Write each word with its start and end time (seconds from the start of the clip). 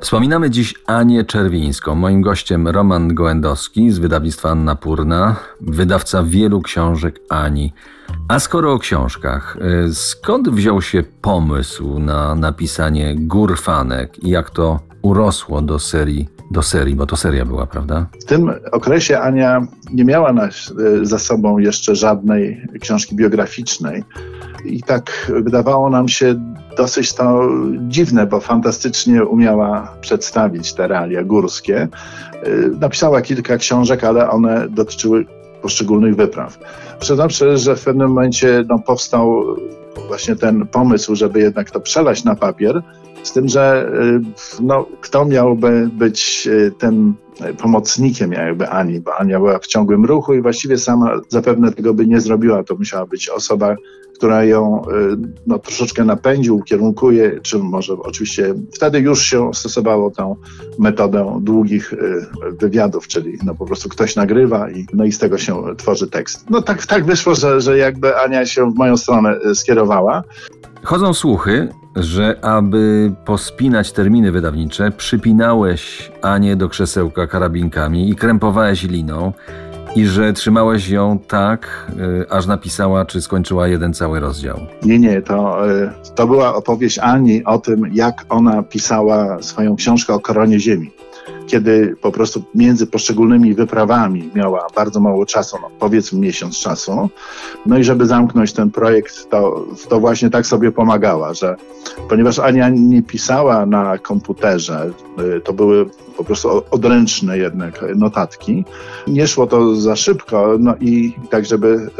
Wspominamy 0.00 0.50
dziś 0.50 0.74
Anię 0.86 1.24
Czerwińską. 1.24 1.94
Moim 1.94 2.22
gościem 2.22 2.68
Roman 2.68 3.14
Gołędowski 3.14 3.90
z 3.90 3.98
wydawnictwa 3.98 4.50
Anna 4.50 4.76
Purna, 4.76 5.36
wydawca 5.60 6.22
wielu 6.22 6.62
książek 6.62 7.20
Ani. 7.28 7.72
A 8.28 8.38
skoro 8.38 8.72
o 8.72 8.78
książkach, 8.78 9.58
y, 9.88 9.94
skąd 9.94 10.48
wziął 10.48 10.82
się 10.82 11.02
pomysł 11.20 11.98
na 11.98 12.34
napisanie 12.34 13.14
Górfanek 13.18 14.24
i 14.24 14.30
jak 14.30 14.50
to 14.50 14.80
urosło 15.02 15.62
do 15.62 15.78
serii, 15.78 16.28
do 16.50 16.62
serii, 16.62 16.94
bo 16.94 17.06
to 17.06 17.16
seria 17.16 17.44
była, 17.44 17.66
prawda? 17.66 18.06
W 18.20 18.24
tym 18.24 18.50
okresie 18.72 19.18
Ania 19.18 19.66
nie 19.92 20.04
miała 20.04 20.32
na, 20.32 20.48
za 21.02 21.18
sobą 21.18 21.58
jeszcze 21.58 21.96
żadnej 21.96 22.66
książki 22.80 23.16
biograficznej. 23.16 24.04
I 24.64 24.82
tak 24.82 25.32
wydawało 25.44 25.90
nam 25.90 26.08
się 26.08 26.34
dosyć 26.76 27.12
to 27.12 27.48
dziwne, 27.88 28.26
bo 28.26 28.40
fantastycznie 28.40 29.24
umiała 29.24 29.94
przedstawić 30.00 30.74
te 30.74 30.88
realia 30.88 31.22
górskie. 31.24 31.88
Napisała 32.80 33.22
kilka 33.22 33.56
książek, 33.56 34.04
ale 34.04 34.30
one 34.30 34.68
dotyczyły 34.68 35.26
poszczególnych 35.62 36.16
wypraw. 36.16 36.58
Przyznam 37.00 37.28
że 37.58 37.76
w 37.76 37.84
pewnym 37.84 38.08
momencie 38.08 38.64
no, 38.68 38.78
powstał 38.78 39.44
właśnie 40.08 40.36
ten 40.36 40.66
pomysł, 40.66 41.14
żeby 41.14 41.40
jednak 41.40 41.70
to 41.70 41.80
przelać 41.80 42.24
na 42.24 42.36
papier, 42.36 42.82
z 43.22 43.32
tym, 43.32 43.48
że 43.48 43.92
y, 44.58 44.62
no, 44.62 44.86
kto 45.00 45.24
miałby 45.24 45.90
być 45.92 46.48
y, 46.52 46.72
tym 46.78 47.14
pomocnikiem 47.58 48.32
jakby 48.32 48.68
Ani, 48.68 49.00
bo 49.00 49.16
Ania 49.16 49.38
była 49.38 49.58
w 49.58 49.66
ciągłym 49.66 50.04
ruchu 50.04 50.34
i 50.34 50.42
właściwie 50.42 50.78
sama 50.78 51.20
zapewne 51.28 51.72
tego 51.72 51.94
by 51.94 52.06
nie 52.06 52.20
zrobiła. 52.20 52.64
To 52.64 52.76
musiała 52.76 53.06
być 53.06 53.28
osoba, 53.28 53.76
która 54.14 54.44
ją 54.44 54.82
y, 54.82 54.88
no, 55.46 55.58
troszeczkę 55.58 56.04
napędzi, 56.04 56.50
ukierunkuje, 56.50 57.40
czy 57.42 57.58
może 57.58 57.92
oczywiście 57.92 58.54
wtedy 58.74 58.98
już 58.98 59.22
się 59.22 59.50
stosowało 59.54 60.10
tą 60.10 60.36
metodę 60.78 61.38
długich 61.42 61.94
wywiadów, 62.60 63.08
czyli 63.08 63.38
no, 63.44 63.54
po 63.54 63.66
prostu 63.66 63.88
ktoś 63.88 64.16
nagrywa 64.16 64.70
i, 64.70 64.86
no, 64.92 65.04
i 65.04 65.12
z 65.12 65.18
tego 65.18 65.38
się 65.38 65.62
tworzy 65.76 66.06
tekst. 66.06 66.50
No 66.50 66.62
tak, 66.62 66.86
tak 66.86 67.04
wyszło, 67.04 67.34
że, 67.34 67.60
że 67.60 67.78
jakby 67.78 68.16
Ania 68.16 68.46
się 68.46 68.70
w 68.70 68.74
moją 68.74 68.96
stronę 68.96 69.36
skierowała. 69.54 70.22
Chodzą 70.82 71.14
słuchy, 71.14 71.68
że 71.96 72.44
aby 72.44 73.12
pospinać 73.24 73.92
terminy 73.92 74.32
wydawnicze, 74.32 74.90
przypinałeś 74.90 76.12
Anię 76.22 76.56
do 76.56 76.68
krzesełka 76.68 77.26
karabinkami 77.26 78.10
i 78.10 78.14
krępowałeś 78.14 78.82
liną 78.82 79.32
i 79.96 80.06
że 80.06 80.32
trzymałeś 80.32 80.88
ją 80.88 81.18
tak, 81.18 81.86
y, 82.22 82.30
aż 82.30 82.46
napisała 82.46 83.04
czy 83.04 83.22
skończyła 83.22 83.68
jeden 83.68 83.94
cały 83.94 84.20
rozdział. 84.20 84.60
Nie, 84.82 84.98
nie, 84.98 85.22
to, 85.22 85.70
y, 85.70 85.90
to 86.14 86.26
była 86.26 86.54
opowieść 86.54 86.98
Ani 86.98 87.44
o 87.44 87.58
tym, 87.58 87.82
jak 87.92 88.24
ona 88.28 88.62
pisała 88.62 89.42
swoją 89.42 89.76
książkę 89.76 90.14
o 90.14 90.20
koronie 90.20 90.60
ziemi 90.60 90.92
kiedy 91.50 91.96
po 92.02 92.12
prostu 92.12 92.42
między 92.54 92.86
poszczególnymi 92.86 93.54
wyprawami 93.54 94.30
miała 94.34 94.66
bardzo 94.76 95.00
mało 95.00 95.26
czasu, 95.26 95.56
no 95.62 95.70
powiedzmy 95.78 96.20
miesiąc 96.20 96.58
czasu, 96.58 97.08
no 97.66 97.78
i 97.78 97.84
żeby 97.84 98.06
zamknąć 98.06 98.52
ten 98.52 98.70
projekt, 98.70 99.30
to, 99.30 99.66
to 99.88 100.00
właśnie 100.00 100.30
tak 100.30 100.46
sobie 100.46 100.72
pomagała, 100.72 101.34
że 101.34 101.56
ponieważ 102.08 102.38
Ania 102.38 102.68
nie 102.68 103.02
pisała 103.02 103.66
na 103.66 103.98
komputerze, 103.98 104.90
y, 105.36 105.40
to 105.40 105.52
były 105.52 105.86
po 106.16 106.24
prostu 106.24 106.62
odręczne 106.70 107.38
jednak 107.38 107.84
notatki, 107.96 108.64
nie 109.06 109.26
szło 109.26 109.46
to 109.46 109.74
za 109.76 109.96
szybko, 109.96 110.56
no 110.58 110.74
i 110.80 111.14
tak, 111.30 111.46
żeby, 111.46 111.90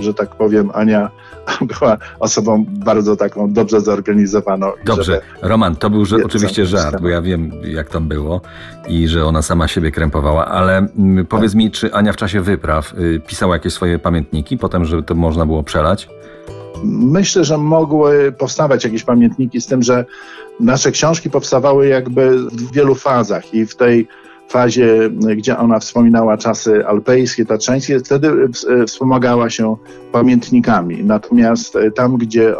y, 0.00 0.02
że 0.04 0.14
tak 0.14 0.34
powiem, 0.34 0.70
Ania 0.74 1.10
była 1.80 1.96
osobą 2.20 2.64
bardzo 2.68 3.16
taką 3.16 3.52
dobrze 3.52 3.80
zorganizowaną. 3.80 4.72
Dobrze, 4.84 5.12
żeby... 5.12 5.48
Roman, 5.48 5.76
to 5.76 5.90
był 5.90 6.04
że, 6.04 6.16
oczywiście 6.24 6.66
żart, 6.66 7.02
bo 7.02 7.08
ja 7.08 7.22
wiem 7.22 7.50
jak 7.64 7.88
tam 7.88 8.08
było 8.08 8.40
i 8.88 8.95
że 9.04 9.24
ona 9.24 9.42
sama 9.42 9.68
siebie 9.68 9.90
krępowała, 9.90 10.46
ale 10.46 10.78
mm, 10.78 11.26
powiedz 11.26 11.54
mi, 11.54 11.70
czy 11.70 11.94
Ania 11.94 12.12
w 12.12 12.16
czasie 12.16 12.40
wypraw 12.40 12.94
y, 12.98 13.20
pisała 13.26 13.54
jakieś 13.54 13.72
swoje 13.72 13.98
pamiętniki, 13.98 14.58
potem, 14.58 14.84
żeby 14.84 15.02
to 15.02 15.14
można 15.14 15.46
było 15.46 15.62
przelać? 15.62 16.08
Myślę, 16.84 17.44
że 17.44 17.58
mogły 17.58 18.32
powstawać 18.32 18.84
jakieś 18.84 19.04
pamiętniki 19.04 19.60
z 19.60 19.66
tym, 19.66 19.82
że 19.82 20.04
nasze 20.60 20.90
książki 20.90 21.30
powstawały 21.30 21.86
jakby 21.86 22.38
w 22.38 22.72
wielu 22.72 22.94
fazach 22.94 23.54
i 23.54 23.66
w 23.66 23.76
tej 23.76 24.08
fazie, 24.48 25.10
gdzie 25.36 25.58
ona 25.58 25.78
wspominała 25.78 26.36
czasy 26.36 26.86
alpejskie, 26.86 27.46
tatrzańskie, 27.46 28.00
wtedy 28.00 28.48
wspomagała 28.86 29.50
się 29.50 29.76
pamiętnikami. 30.12 31.04
Natomiast 31.04 31.78
tam, 31.94 32.16
gdzie 32.16 32.54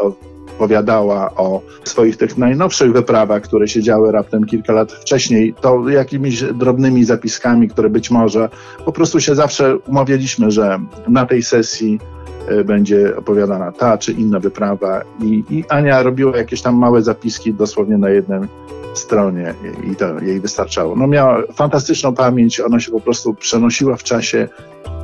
opowiadała 0.56 1.34
o 1.34 1.62
swoich 1.84 2.16
tych 2.16 2.38
najnowszych 2.38 2.92
wyprawach, 2.92 3.42
które 3.42 3.68
się 3.68 3.82
działy 3.82 4.12
raptem 4.12 4.44
kilka 4.44 4.72
lat 4.72 4.92
wcześniej, 4.92 5.54
to 5.60 5.88
jakimiś 5.88 6.42
drobnymi 6.42 7.04
zapiskami, 7.04 7.68
które 7.68 7.90
być 7.90 8.10
może 8.10 8.48
po 8.84 8.92
prostu 8.92 9.20
się 9.20 9.34
zawsze 9.34 9.78
umawialiśmy, 9.78 10.50
że 10.50 10.78
na 11.08 11.26
tej 11.26 11.42
sesji 11.42 12.00
e, 12.48 12.64
będzie 12.64 13.16
opowiadana 13.16 13.72
ta 13.72 13.98
czy 13.98 14.12
inna 14.12 14.40
wyprawa 14.40 15.02
i, 15.22 15.44
i 15.50 15.64
Ania 15.68 16.02
robiła 16.02 16.36
jakieś 16.36 16.62
tam 16.62 16.76
małe 16.76 17.02
zapiski 17.02 17.54
dosłownie 17.54 17.98
na 17.98 18.10
jednym 18.10 18.48
stronie 18.94 19.54
i 19.92 19.96
to 19.96 20.20
jej 20.20 20.40
wystarczało. 20.40 20.96
No 20.96 21.06
miała 21.06 21.42
fantastyczną 21.54 22.14
pamięć, 22.14 22.60
ona 22.60 22.80
się 22.80 22.92
po 22.92 23.00
prostu 23.00 23.34
przenosiła 23.34 23.96
w 23.96 24.02
czasie 24.02 24.48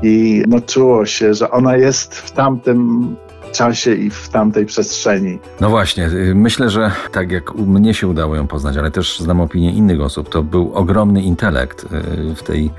i 0.02 0.42
no 0.48 0.60
czuło 0.60 1.06
się, 1.06 1.34
że 1.34 1.50
ona 1.50 1.76
jest 1.76 2.14
w 2.14 2.30
tamtym 2.30 3.16
czasie 3.52 3.94
i 3.94 4.10
w 4.10 4.28
tamtej 4.28 4.66
przestrzeni. 4.66 5.38
No 5.60 5.70
właśnie, 5.70 6.06
y, 6.06 6.34
myślę, 6.34 6.70
że 6.70 6.90
tak 7.12 7.30
jak 7.30 7.54
mnie 7.54 7.94
się 7.94 8.08
udało 8.08 8.36
ją 8.36 8.46
poznać, 8.46 8.76
ale 8.76 8.90
też 8.90 9.18
znam 9.18 9.40
opinię 9.40 9.72
innych 9.72 10.00
osób, 10.00 10.28
to 10.28 10.42
był 10.42 10.74
ogromny 10.74 11.22
intelekt 11.22 11.84
y, 11.84 11.88
w 12.34 12.42
tej 12.42 12.70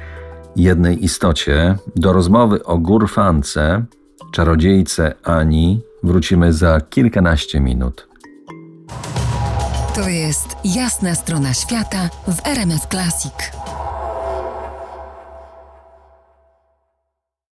jednej 0.55 1.05
istocie. 1.05 1.75
Do 1.95 2.13
rozmowy 2.13 2.63
o 2.63 2.77
górfance, 2.77 3.85
czarodziejce 4.31 5.13
Ani 5.23 5.81
wrócimy 6.03 6.53
za 6.53 6.81
kilkanaście 6.81 7.59
minut. 7.59 8.07
To 9.95 10.09
jest 10.09 10.47
jasna 10.65 11.15
strona 11.15 11.53
świata 11.53 12.09
w 12.27 12.47
RMS 12.47 12.87
Classic. 12.91 13.62